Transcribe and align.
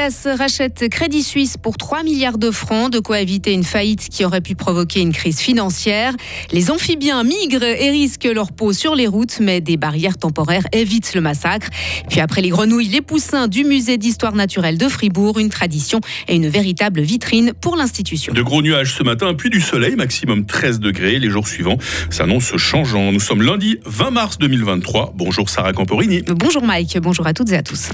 UBS 0.00 0.36
rachète 0.38 0.88
Crédit 0.88 1.22
Suisse 1.22 1.56
pour 1.56 1.76
3 1.76 2.02
milliards 2.04 2.38
de 2.38 2.50
francs, 2.50 2.90
de 2.90 3.00
quoi 3.00 3.20
éviter 3.20 3.52
une 3.52 3.64
faillite 3.64 4.08
qui 4.08 4.24
aurait 4.24 4.40
pu 4.40 4.54
provoquer 4.54 5.00
une 5.00 5.12
crise 5.12 5.40
financière. 5.40 6.14
Les 6.52 6.70
amphibiens 6.70 7.22
migrent 7.22 7.62
et 7.62 7.90
risquent 7.90 8.30
leur 8.32 8.52
peau 8.52 8.72
sur 8.72 8.94
les 8.94 9.06
routes, 9.06 9.40
mais 9.40 9.60
des 9.60 9.76
barrières 9.76 10.16
temporaires 10.16 10.66
évitent 10.72 11.14
le 11.14 11.20
massacre. 11.20 11.68
Puis 12.08 12.20
après 12.20 12.40
les 12.40 12.48
grenouilles, 12.48 12.88
les 12.88 13.02
poussins 13.02 13.48
du 13.48 13.64
musée 13.64 13.98
d'histoire 13.98 14.34
naturelle 14.34 14.78
de 14.78 14.88
Fribourg, 14.88 15.38
une 15.38 15.50
tradition 15.50 16.00
et 16.28 16.36
une 16.36 16.48
véritable 16.48 17.00
vitrine 17.00 17.52
pour 17.60 17.76
l'institution. 17.76 18.32
De 18.32 18.42
gros 18.42 18.62
nuages 18.62 18.94
ce 18.94 19.02
matin, 19.02 19.34
puis 19.34 19.50
du 19.50 19.60
soleil, 19.60 19.96
maximum 19.96 20.46
13 20.46 20.80
degrés. 20.80 21.18
Les 21.18 21.30
jours 21.30 21.48
suivants 21.48 21.78
s'annoncent 22.10 22.56
changeants. 22.56 23.12
Nous 23.12 23.20
sommes 23.20 23.42
lundi 23.42 23.78
20 23.84 24.10
mars 24.10 24.38
2023. 24.38 25.12
Bonjour 25.16 25.50
Sarah 25.50 25.72
Camporini. 25.72 26.22
Bonjour 26.22 26.62
Mike, 26.62 26.98
bonjour 27.00 27.26
à 27.26 27.34
toutes 27.34 27.50
et 27.50 27.56
à 27.56 27.62
tous. 27.62 27.90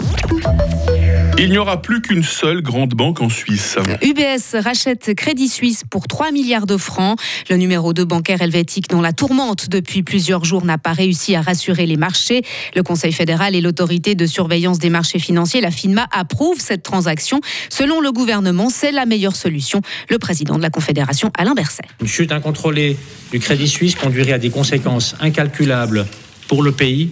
Il 1.38 1.50
n'y 1.50 1.58
aura 1.58 1.82
plus 1.82 2.00
qu'une 2.00 2.22
seule 2.22 2.62
grande 2.62 2.94
banque 2.94 3.20
en 3.20 3.28
Suisse. 3.28 3.76
UBS 4.00 4.56
rachète 4.64 5.14
Crédit 5.14 5.48
Suisse 5.48 5.82
pour 5.88 6.08
3 6.08 6.32
milliards 6.32 6.64
de 6.64 6.78
francs. 6.78 7.20
Le 7.50 7.56
numéro 7.56 7.92
2 7.92 8.06
bancaire 8.06 8.40
helvétique 8.40 8.88
dont 8.88 9.02
la 9.02 9.12
tourmente 9.12 9.68
depuis 9.68 10.02
plusieurs 10.02 10.46
jours 10.46 10.64
n'a 10.64 10.78
pas 10.78 10.94
réussi 10.94 11.34
à 11.34 11.42
rassurer 11.42 11.84
les 11.84 11.98
marchés. 11.98 12.42
Le 12.74 12.82
Conseil 12.82 13.12
fédéral 13.12 13.54
et 13.54 13.60
l'autorité 13.60 14.14
de 14.14 14.24
surveillance 14.24 14.78
des 14.78 14.88
marchés 14.88 15.18
financiers, 15.18 15.60
la 15.60 15.70
FINMA, 15.70 16.06
approuvent 16.10 16.60
cette 16.60 16.82
transaction. 16.82 17.42
Selon 17.68 18.00
le 18.00 18.12
gouvernement, 18.12 18.70
c'est 18.70 18.90
la 18.90 19.04
meilleure 19.04 19.36
solution. 19.36 19.82
Le 20.08 20.18
président 20.18 20.56
de 20.56 20.62
la 20.62 20.70
Confédération, 20.70 21.30
Alain 21.36 21.52
Berset. 21.52 21.84
Une 22.00 22.08
chute 22.08 22.32
incontrôlée 22.32 22.96
du 23.30 23.40
Crédit 23.40 23.68
Suisse 23.68 23.94
conduirait 23.94 24.32
à 24.32 24.38
des 24.38 24.50
conséquences 24.50 25.14
incalculables 25.20 26.06
pour 26.48 26.62
le 26.62 26.72
pays 26.72 27.10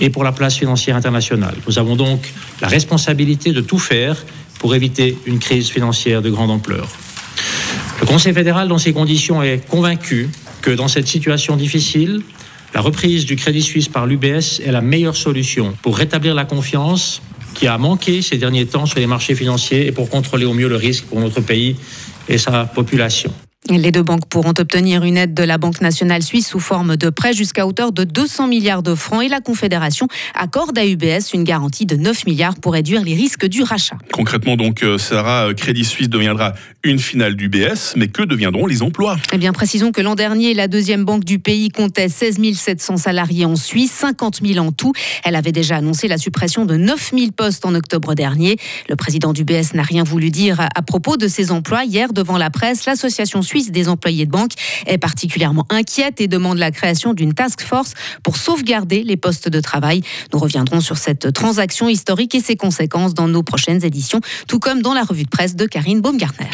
et 0.00 0.10
pour 0.10 0.22
la 0.22 0.32
place 0.32 0.56
financière 0.56 0.96
internationale. 0.96 1.56
Nous 1.66 1.78
avons 1.78 1.96
donc 1.96 2.32
la 2.60 2.68
responsabilité 2.68 3.52
de 3.52 3.60
tout 3.60 3.78
faire 3.78 4.24
pour 4.58 4.74
éviter 4.74 5.18
une 5.26 5.38
crise 5.38 5.68
financière 5.68 6.22
de 6.22 6.30
grande 6.30 6.50
ampleur. 6.50 6.88
Le 8.00 8.06
Conseil 8.06 8.32
fédéral, 8.32 8.68
dans 8.68 8.78
ces 8.78 8.92
conditions, 8.92 9.42
est 9.42 9.66
convaincu 9.66 10.28
que 10.62 10.70
dans 10.70 10.88
cette 10.88 11.06
situation 11.06 11.56
difficile, 11.56 12.22
la 12.74 12.80
reprise 12.80 13.24
du 13.24 13.36
Crédit 13.36 13.62
Suisse 13.62 13.88
par 13.88 14.06
l'UBS 14.06 14.60
est 14.64 14.72
la 14.72 14.80
meilleure 14.80 15.16
solution 15.16 15.74
pour 15.82 15.96
rétablir 15.96 16.34
la 16.34 16.44
confiance 16.44 17.22
qui 17.54 17.68
a 17.68 17.78
manqué 17.78 18.20
ces 18.20 18.36
derniers 18.36 18.66
temps 18.66 18.86
sur 18.86 18.98
les 18.98 19.06
marchés 19.06 19.34
financiers 19.34 19.86
et 19.86 19.92
pour 19.92 20.10
contrôler 20.10 20.44
au 20.44 20.54
mieux 20.54 20.68
le 20.68 20.76
risque 20.76 21.04
pour 21.04 21.20
notre 21.20 21.40
pays 21.40 21.76
et 22.28 22.38
sa 22.38 22.64
population. 22.64 23.32
Les 23.70 23.90
deux 23.90 24.02
banques 24.02 24.26
pourront 24.26 24.52
obtenir 24.58 25.04
une 25.04 25.16
aide 25.16 25.32
de 25.32 25.42
la 25.42 25.56
Banque 25.56 25.80
nationale 25.80 26.22
suisse 26.22 26.48
sous 26.48 26.60
forme 26.60 26.98
de 26.98 27.08
prêt 27.08 27.32
jusqu'à 27.32 27.66
hauteur 27.66 27.92
de 27.92 28.04
200 28.04 28.46
milliards 28.46 28.82
de 28.82 28.94
francs 28.94 29.24
et 29.24 29.28
la 29.28 29.40
Confédération 29.40 30.06
accorde 30.34 30.78
à 30.78 30.84
UBS 30.84 31.32
une 31.32 31.44
garantie 31.44 31.86
de 31.86 31.96
9 31.96 32.26
milliards 32.26 32.56
pour 32.56 32.74
réduire 32.74 33.02
les 33.02 33.14
risques 33.14 33.46
du 33.46 33.62
rachat. 33.62 33.96
Concrètement, 34.12 34.56
donc, 34.56 34.82
euh, 34.82 34.98
Sarah, 34.98 35.46
euh, 35.46 35.54
Crédit 35.54 35.86
Suisse 35.86 36.10
deviendra 36.10 36.52
une 36.82 36.98
finale 36.98 37.36
d'UBS, 37.36 37.94
mais 37.96 38.08
que 38.08 38.22
deviendront 38.22 38.66
les 38.66 38.82
emplois? 38.82 39.16
Eh 39.32 39.38
bien, 39.38 39.54
précisons 39.54 39.92
que 39.92 40.02
l'an 40.02 40.14
dernier, 40.14 40.52
la 40.52 40.68
deuxième 40.68 41.06
banque 41.06 41.24
du 41.24 41.38
pays 41.38 41.70
comptait 41.70 42.10
16 42.10 42.36
700 42.54 42.98
salariés 42.98 43.46
en 43.46 43.56
Suisse, 43.56 43.92
50 43.92 44.40
000 44.44 44.58
en 44.62 44.72
tout. 44.72 44.92
Elle 45.24 45.36
avait 45.36 45.52
déjà 45.52 45.76
annoncé 45.76 46.06
la 46.06 46.18
suppression 46.18 46.66
de 46.66 46.76
9 46.76 47.12
000 47.16 47.30
postes 47.30 47.64
en 47.64 47.74
octobre 47.74 48.14
dernier. 48.14 48.58
Le 48.90 48.96
président 48.96 49.32
d'UBS 49.32 49.72
n'a 49.72 49.82
rien 49.82 50.04
voulu 50.04 50.28
dire 50.28 50.68
à 50.74 50.82
propos 50.82 51.16
de 51.16 51.28
ces 51.28 51.50
emplois. 51.50 51.84
Hier, 51.84 52.12
devant 52.12 52.36
la 52.36 52.50
presse, 52.50 52.84
l'association 52.84 53.40
suisse 53.40 53.53
des 53.62 53.88
employés 53.88 54.26
de 54.26 54.30
banque 54.30 54.52
est 54.86 54.98
particulièrement 54.98 55.66
inquiète 55.70 56.20
et 56.20 56.28
demande 56.28 56.58
la 56.58 56.70
création 56.70 57.14
d'une 57.14 57.34
task 57.34 57.62
force 57.62 57.94
pour 58.22 58.36
sauvegarder 58.36 59.02
les 59.02 59.16
postes 59.16 59.48
de 59.48 59.60
travail. 59.60 60.02
Nous 60.32 60.38
reviendrons 60.38 60.80
sur 60.80 60.98
cette 60.98 61.32
transaction 61.32 61.88
historique 61.88 62.34
et 62.34 62.40
ses 62.40 62.56
conséquences 62.56 63.14
dans 63.14 63.28
nos 63.28 63.42
prochaines 63.42 63.84
éditions, 63.84 64.20
tout 64.48 64.58
comme 64.58 64.82
dans 64.82 64.94
la 64.94 65.02
revue 65.02 65.24
de 65.24 65.28
presse 65.28 65.54
de 65.54 65.66
Karine 65.66 66.00
Baumgartner. 66.00 66.50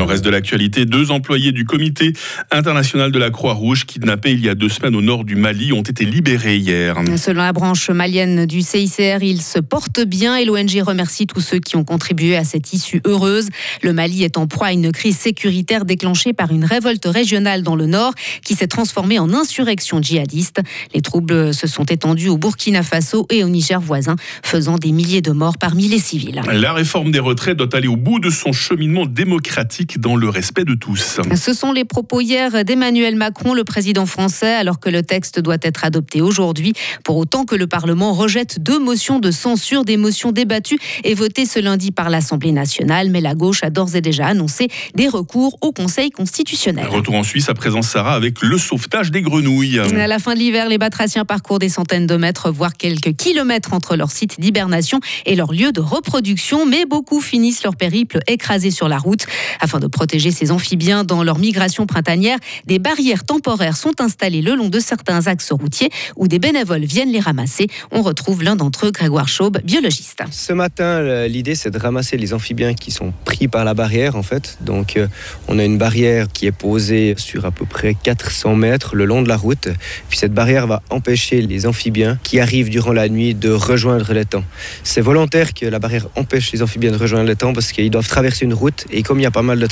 Dans 0.00 0.06
le 0.06 0.12
reste 0.12 0.24
de 0.24 0.30
l'actualité, 0.30 0.86
deux 0.86 1.10
employés 1.10 1.52
du 1.52 1.66
comité 1.66 2.14
international 2.50 3.12
de 3.12 3.18
la 3.18 3.28
Croix-Rouge 3.28 3.84
kidnappés 3.84 4.32
il 4.32 4.42
y 4.42 4.48
a 4.48 4.54
deux 4.54 4.70
semaines 4.70 4.96
au 4.96 5.02
nord 5.02 5.24
du 5.24 5.36
Mali 5.36 5.74
ont 5.74 5.82
été 5.82 6.06
libérés 6.06 6.56
hier. 6.56 6.96
Selon 7.18 7.42
la 7.42 7.52
branche 7.52 7.90
malienne 7.90 8.46
du 8.46 8.62
CICR, 8.62 9.22
ils 9.22 9.42
se 9.42 9.58
portent 9.58 10.00
bien 10.00 10.36
et 10.36 10.46
l'ONG 10.46 10.80
remercie 10.82 11.26
tous 11.26 11.42
ceux 11.42 11.58
qui 11.58 11.76
ont 11.76 11.84
contribué 11.84 12.34
à 12.34 12.44
cette 12.44 12.72
issue 12.72 13.02
heureuse. 13.04 13.50
Le 13.82 13.92
Mali 13.92 14.24
est 14.24 14.38
en 14.38 14.46
proie 14.46 14.68
à 14.68 14.72
une 14.72 14.90
crise 14.90 15.18
sécuritaire 15.18 15.84
déclenchée 15.84 16.32
par 16.32 16.50
une 16.50 16.64
révolte 16.64 17.04
régionale 17.04 17.62
dans 17.62 17.76
le 17.76 17.84
nord 17.84 18.14
qui 18.42 18.54
s'est 18.54 18.68
transformée 18.68 19.18
en 19.18 19.34
insurrection 19.34 20.00
djihadiste. 20.00 20.62
Les 20.94 21.02
troubles 21.02 21.52
se 21.52 21.66
sont 21.66 21.84
étendus 21.84 22.30
au 22.30 22.38
Burkina 22.38 22.82
Faso 22.82 23.26
et 23.28 23.44
au 23.44 23.50
Niger 23.50 23.82
voisin, 23.82 24.16
faisant 24.42 24.78
des 24.78 24.92
milliers 24.92 25.20
de 25.20 25.32
morts 25.32 25.58
parmi 25.58 25.88
les 25.88 25.98
civils. 25.98 26.40
La 26.50 26.72
réforme 26.72 27.10
des 27.10 27.20
retraites 27.20 27.58
doit 27.58 27.76
aller 27.76 27.88
au 27.88 27.96
bout 27.96 28.18
de 28.18 28.30
son 28.30 28.52
cheminement 28.52 29.04
démocratique 29.04 29.89
dans 29.98 30.16
le 30.16 30.28
respect 30.28 30.64
de 30.64 30.74
tous. 30.74 31.20
Ce 31.34 31.52
sont 31.52 31.72
les 31.72 31.84
propos 31.84 32.20
hier 32.20 32.64
d'Emmanuel 32.64 33.16
Macron, 33.16 33.54
le 33.54 33.64
président 33.64 34.06
français, 34.06 34.54
alors 34.54 34.80
que 34.80 34.90
le 34.90 35.02
texte 35.02 35.40
doit 35.40 35.58
être 35.62 35.84
adopté 35.84 36.20
aujourd'hui, 36.20 36.72
pour 37.04 37.16
autant 37.16 37.44
que 37.44 37.54
le 37.54 37.66
Parlement 37.66 38.12
rejette 38.12 38.62
deux 38.62 38.78
motions 38.78 39.18
de 39.18 39.30
censure, 39.30 39.84
des 39.84 39.96
motions 39.96 40.32
débattues 40.32 40.78
et 41.04 41.14
votées 41.14 41.46
ce 41.46 41.58
lundi 41.58 41.90
par 41.90 42.10
l'Assemblée 42.10 42.52
nationale. 42.52 43.10
Mais 43.10 43.20
la 43.20 43.34
gauche 43.34 43.62
a 43.62 43.70
d'ores 43.70 43.96
et 43.96 44.00
déjà 44.00 44.26
annoncé 44.26 44.68
des 44.94 45.08
recours 45.08 45.58
au 45.60 45.72
Conseil 45.72 46.10
constitutionnel. 46.10 46.86
Retour 46.86 47.14
en 47.14 47.22
Suisse 47.22 47.48
à 47.48 47.54
présent, 47.54 47.82
Sarah, 47.82 48.14
avec 48.14 48.42
le 48.42 48.58
sauvetage 48.58 49.10
des 49.10 49.22
grenouilles. 49.22 49.78
À 49.78 50.06
la 50.06 50.18
fin 50.18 50.34
de 50.34 50.38
l'hiver, 50.38 50.68
les 50.68 50.78
batraciens 50.78 51.24
parcourent 51.24 51.58
des 51.58 51.68
centaines 51.68 52.06
de 52.06 52.16
mètres, 52.16 52.50
voire 52.50 52.74
quelques 52.74 53.14
kilomètres 53.16 53.72
entre 53.72 53.96
leur 53.96 54.10
site 54.10 54.40
d'hibernation 54.40 55.00
et 55.26 55.34
leur 55.34 55.52
lieu 55.52 55.72
de 55.72 55.80
reproduction, 55.80 56.66
mais 56.66 56.84
beaucoup 56.84 57.20
finissent 57.20 57.64
leur 57.64 57.76
périple 57.76 58.20
écrasés 58.26 58.70
sur 58.70 58.88
la 58.88 58.98
route. 58.98 59.26
Afin 59.60 59.79
de 59.80 59.88
protéger 59.88 60.30
ces 60.30 60.52
amphibiens 60.52 61.02
dans 61.02 61.24
leur 61.24 61.38
migration 61.38 61.86
printanière, 61.86 62.38
des 62.66 62.78
barrières 62.78 63.24
temporaires 63.24 63.76
sont 63.76 64.00
installées 64.00 64.42
le 64.42 64.54
long 64.54 64.68
de 64.68 64.78
certains 64.78 65.26
axes 65.26 65.52
routiers 65.52 65.90
où 66.16 66.28
des 66.28 66.38
bénévoles 66.38 66.84
viennent 66.84 67.10
les 67.10 67.20
ramasser. 67.20 67.66
On 67.90 68.02
retrouve 68.02 68.42
l'un 68.44 68.56
d'entre 68.56 68.86
eux, 68.86 68.90
Grégoire 68.92 69.28
Chaube, 69.28 69.58
biologiste. 69.64 70.22
Ce 70.30 70.52
matin, 70.52 71.26
l'idée 71.26 71.54
c'est 71.54 71.70
de 71.70 71.78
ramasser 71.78 72.16
les 72.16 72.32
amphibiens 72.34 72.74
qui 72.74 72.90
sont 72.90 73.12
pris 73.24 73.48
par 73.48 73.64
la 73.64 73.74
barrière 73.74 74.16
en 74.16 74.22
fait. 74.22 74.58
Donc 74.60 74.96
euh, 74.96 75.08
on 75.48 75.58
a 75.58 75.64
une 75.64 75.78
barrière 75.78 76.26
qui 76.32 76.46
est 76.46 76.52
posée 76.52 77.14
sur 77.16 77.44
à 77.44 77.50
peu 77.50 77.64
près 77.66 77.94
400 77.94 78.54
mètres 78.54 78.94
le 78.94 79.04
long 79.04 79.22
de 79.22 79.28
la 79.28 79.36
route. 79.36 79.68
Puis 80.08 80.18
cette 80.18 80.34
barrière 80.34 80.66
va 80.66 80.82
empêcher 80.90 81.42
les 81.42 81.66
amphibiens 81.66 82.18
qui 82.22 82.40
arrivent 82.40 82.70
durant 82.70 82.92
la 82.92 83.08
nuit 83.08 83.34
de 83.34 83.50
rejoindre 83.50 84.12
l'étang. 84.12 84.44
C'est 84.84 85.00
volontaire 85.00 85.54
que 85.54 85.66
la 85.66 85.78
barrière 85.78 86.06
empêche 86.16 86.52
les 86.52 86.62
amphibiens 86.62 86.92
de 86.92 86.96
rejoindre 86.96 87.26
l'étang 87.26 87.52
parce 87.52 87.72
qu'ils 87.72 87.90
doivent 87.90 88.08
traverser 88.08 88.44
une 88.44 88.54
route 88.54 88.84
et 88.90 89.02
comme 89.02 89.18
il 89.18 89.22
y 89.22 89.26
a 89.26 89.30
pas 89.30 89.42
mal 89.42 89.58
de 89.58 89.66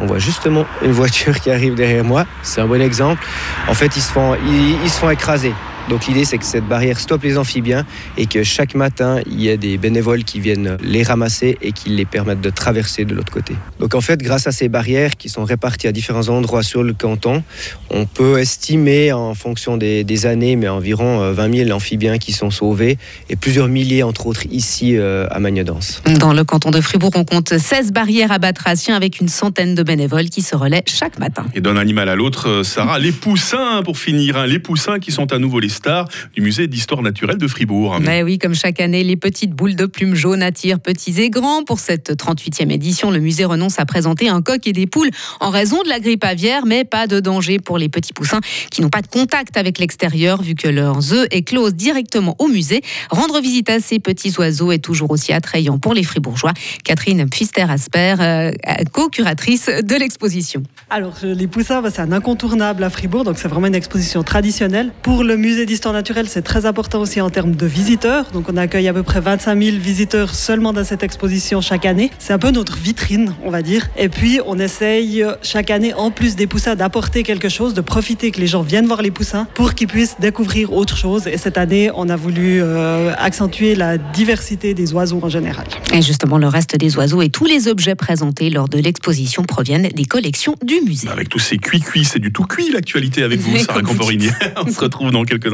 On 0.00 0.06
voit 0.06 0.18
justement 0.18 0.66
une 0.82 0.92
voiture 0.92 1.38
qui 1.40 1.50
arrive 1.50 1.74
derrière 1.74 2.04
moi. 2.04 2.26
C'est 2.42 2.60
un 2.60 2.66
bon 2.66 2.80
exemple. 2.80 3.24
En 3.68 3.74
fait, 3.74 3.96
ils 3.96 4.02
se 4.02 4.12
font, 4.12 4.36
ils 4.84 4.90
se 4.90 4.98
font 4.98 5.10
écraser. 5.10 5.52
Donc 5.88 6.06
l'idée 6.06 6.24
c'est 6.24 6.38
que 6.38 6.44
cette 6.44 6.66
barrière 6.66 6.98
stoppe 6.98 7.22
les 7.24 7.38
amphibiens 7.38 7.84
et 8.16 8.26
que 8.26 8.42
chaque 8.42 8.74
matin 8.74 9.20
il 9.26 9.40
y 9.40 9.48
ait 9.48 9.56
des 9.56 9.76
bénévoles 9.76 10.24
qui 10.24 10.40
viennent 10.40 10.76
les 10.82 11.02
ramasser 11.02 11.58
et 11.60 11.72
qui 11.72 11.90
les 11.90 12.04
permettent 12.04 12.40
de 12.40 12.50
traverser 12.50 13.04
de 13.04 13.14
l'autre 13.14 13.32
côté. 13.32 13.54
Donc 13.80 13.94
en 13.94 14.00
fait 14.00 14.20
grâce 14.22 14.46
à 14.46 14.52
ces 14.52 14.68
barrières 14.68 15.16
qui 15.16 15.28
sont 15.28 15.44
réparties 15.44 15.86
à 15.86 15.92
différents 15.92 16.28
endroits 16.28 16.62
sur 16.62 16.82
le 16.82 16.92
canton, 16.92 17.42
on 17.90 18.06
peut 18.06 18.38
estimer 18.38 19.12
en 19.12 19.34
fonction 19.34 19.76
des, 19.76 20.04
des 20.04 20.26
années 20.26 20.56
mais 20.56 20.68
environ 20.68 21.32
20 21.32 21.42
euh, 21.42 21.64
000 21.66 21.70
amphibiens 21.76 22.18
qui 22.18 22.32
sont 22.32 22.50
sauvés 22.50 22.98
et 23.28 23.36
plusieurs 23.36 23.68
milliers 23.68 24.02
entre 24.02 24.26
autres 24.26 24.46
ici 24.50 24.96
euh, 24.96 25.26
à 25.30 25.38
Magnedance. 25.38 26.02
Dans 26.18 26.32
le 26.32 26.44
canton 26.44 26.70
de 26.70 26.80
Fribourg 26.80 27.12
on 27.14 27.24
compte 27.24 27.58
16 27.58 27.92
barrières 27.92 28.32
à 28.32 28.38
batraciens 28.38 28.96
avec 28.96 29.20
une 29.20 29.28
centaine 29.28 29.74
de 29.74 29.82
bénévoles 29.82 30.30
qui 30.30 30.42
se 30.42 30.56
relaient 30.56 30.82
chaque 30.86 31.18
matin. 31.18 31.44
Et 31.54 31.60
d'un 31.60 31.76
animal 31.76 32.08
à 32.08 32.16
l'autre, 32.16 32.48
euh, 32.48 32.62
Sarah, 32.62 32.98
les 32.98 33.12
poussins 33.12 33.82
pour 33.84 33.98
finir, 33.98 34.36
hein, 34.36 34.46
les 34.46 34.58
poussins 34.58 34.98
qui 34.98 35.12
sont 35.12 35.32
à 35.32 35.38
nouveau 35.38 35.60
les 35.60 35.68
stars 35.74 36.08
du 36.34 36.40
musée 36.40 36.66
d'histoire 36.66 37.02
naturelle 37.02 37.38
de 37.38 37.48
Fribourg. 37.48 37.98
Mais 38.00 38.22
oui, 38.22 38.38
comme 38.38 38.54
chaque 38.54 38.80
année, 38.80 39.04
les 39.04 39.16
petites 39.16 39.52
boules 39.52 39.76
de 39.76 39.86
plumes 39.86 40.14
jaunes 40.14 40.42
attirent 40.42 40.80
petits 40.80 41.20
et 41.20 41.30
grands. 41.30 41.64
Pour 41.64 41.78
cette 41.78 42.10
38e 42.10 42.70
édition, 42.70 43.10
le 43.10 43.20
musée 43.20 43.44
renonce 43.44 43.78
à 43.78 43.86
présenter 43.86 44.28
un 44.28 44.42
coq 44.42 44.66
et 44.66 44.72
des 44.72 44.86
poules 44.86 45.10
en 45.40 45.50
raison 45.50 45.82
de 45.82 45.88
la 45.88 46.00
grippe 46.00 46.24
aviaire, 46.24 46.66
mais 46.66 46.84
pas 46.84 47.06
de 47.06 47.20
danger 47.20 47.58
pour 47.58 47.78
les 47.78 47.88
petits 47.88 48.12
poussins 48.12 48.40
qui 48.70 48.80
n'ont 48.80 48.90
pas 48.90 49.02
de 49.02 49.06
contact 49.06 49.56
avec 49.56 49.78
l'extérieur 49.78 50.42
vu 50.42 50.54
que 50.54 50.68
leurs 50.68 51.12
œufs 51.12 51.26
éclosent 51.30 51.74
directement 51.74 52.36
au 52.38 52.48
musée. 52.48 52.82
Rendre 53.10 53.40
visite 53.40 53.68
à 53.70 53.80
ces 53.80 53.98
petits 53.98 54.32
oiseaux 54.38 54.72
est 54.72 54.78
toujours 54.78 55.10
aussi 55.10 55.32
attrayant 55.32 55.78
pour 55.78 55.94
les 55.94 56.02
Fribourgeois. 56.02 56.52
Catherine 56.84 57.28
Pfister-Asper, 57.28 58.14
euh, 58.20 58.52
co-curatrice 58.92 59.66
de 59.66 59.94
l'exposition. 59.96 60.62
Alors, 60.90 61.14
les 61.22 61.46
poussins, 61.46 61.82
bah, 61.82 61.90
c'est 61.92 62.02
un 62.02 62.12
incontournable 62.12 62.84
à 62.84 62.90
Fribourg, 62.90 63.24
donc 63.24 63.38
c'est 63.38 63.48
vraiment 63.48 63.66
une 63.66 63.74
exposition 63.74 64.22
traditionnelle. 64.22 64.92
Pour 65.02 65.24
le 65.24 65.36
musée 65.36 65.63
musée 65.64 65.74
d'histoire 65.74 65.94
naturelle, 65.94 66.28
c'est 66.28 66.42
très 66.42 66.66
important 66.66 67.00
aussi 67.00 67.22
en 67.22 67.30
termes 67.30 67.54
de 67.54 67.66
visiteurs. 67.66 68.26
Donc 68.32 68.50
on 68.50 68.56
accueille 68.56 68.86
à 68.88 68.92
peu 68.92 69.02
près 69.02 69.20
25 69.20 69.62
000 69.62 69.76
visiteurs 69.78 70.34
seulement 70.34 70.74
dans 70.74 70.84
cette 70.84 71.02
exposition 71.02 71.62
chaque 71.62 71.86
année. 71.86 72.10
C'est 72.18 72.34
un 72.34 72.38
peu 72.38 72.50
notre 72.50 72.76
vitrine, 72.76 73.34
on 73.44 73.50
va 73.50 73.62
dire. 73.62 73.88
Et 73.96 74.10
puis 74.10 74.40
on 74.46 74.58
essaye 74.58 75.24
chaque 75.42 75.70
année, 75.70 75.94
en 75.94 76.10
plus 76.10 76.36
des 76.36 76.46
poussins, 76.46 76.74
d'apporter 76.74 77.22
quelque 77.22 77.48
chose, 77.48 77.72
de 77.72 77.80
profiter 77.80 78.30
que 78.30 78.40
les 78.40 78.46
gens 78.46 78.60
viennent 78.60 78.86
voir 78.86 79.00
les 79.00 79.10
poussins 79.10 79.46
pour 79.54 79.74
qu'ils 79.74 79.86
puissent 79.86 80.16
découvrir 80.20 80.72
autre 80.72 80.98
chose. 80.98 81.26
Et 81.26 81.38
cette 81.38 81.56
année, 81.56 81.90
on 81.94 82.10
a 82.10 82.16
voulu 82.16 82.60
euh, 82.60 83.12
accentuer 83.16 83.74
la 83.74 83.96
diversité 83.96 84.74
des 84.74 84.92
oiseaux 84.92 85.20
en 85.22 85.30
général. 85.30 85.66
Et 85.94 86.02
justement, 86.02 86.36
le 86.36 86.48
reste 86.48 86.76
des 86.76 86.96
oiseaux 86.98 87.22
et 87.22 87.30
tous 87.30 87.46
les 87.46 87.68
objets 87.68 87.94
présentés 87.94 88.50
lors 88.50 88.68
de 88.68 88.78
l'exposition 88.78 89.44
proviennent 89.44 89.88
des 89.88 90.04
collections 90.04 90.56
du 90.62 90.82
musée. 90.82 91.08
Avec 91.08 91.30
tous 91.30 91.38
ces 91.38 91.56
cuits-cuits, 91.56 92.04
c'est 92.04 92.18
du 92.18 92.32
tout 92.32 92.44
cuit 92.44 92.70
l'actualité 92.70 93.22
avec 93.22 93.40
vous, 93.40 93.56
Sarah 93.64 93.80
Camporini. 93.80 94.28
On 94.56 94.70
se 94.70 94.80
retrouve 94.80 95.10
dans 95.10 95.24
quelques 95.24 95.46
instants 95.46 95.53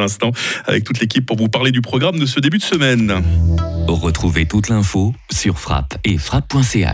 avec 0.67 0.85
toute 0.85 1.01
l'équipe 1.01 1.27
pour 1.27 1.37
vous 1.37 1.49
parler 1.49 1.71
du 1.71 1.81
programme 1.81 2.19
de 2.19 2.27
ce 2.27 2.41
début 2.41 2.59
de 2.59 2.63
semaine. 2.63 3.23
Retrouvez 3.87 4.47
toute 4.47 4.69
l'info 4.69 5.15
sur 5.31 5.59
frappe 5.59 5.99
et 6.05 6.19
frappe.ch. 6.19 6.87